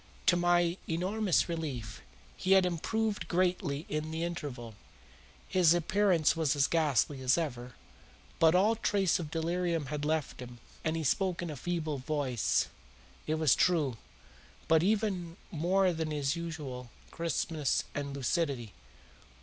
To 0.25 0.35
my 0.35 0.77
enormous 0.89 1.47
relief, 1.47 2.01
he 2.35 2.53
had 2.53 2.65
improved 2.65 3.27
greatly 3.27 3.85
in 3.87 4.09
the 4.09 4.23
interval. 4.23 4.73
His 5.47 5.75
appearance 5.75 6.35
was 6.35 6.55
as 6.55 6.65
ghastly 6.65 7.21
as 7.21 7.37
ever, 7.37 7.75
but 8.39 8.55
all 8.55 8.75
trace 8.75 9.19
of 9.19 9.29
delirium 9.29 9.93
had 9.93 10.03
left 10.03 10.39
him 10.41 10.57
and 10.83 10.97
he 10.97 11.03
spoke 11.03 11.43
in 11.43 11.51
a 11.51 11.55
feeble 11.55 11.99
voice, 11.99 12.67
it 13.27 13.35
is 13.39 13.53
true, 13.53 13.97
but 14.67 14.77
with 14.81 14.89
even 14.89 15.37
more 15.51 15.93
than 15.93 16.09
his 16.09 16.35
usual 16.35 16.89
crispness 17.11 17.83
and 17.93 18.15
lucidity. 18.15 18.73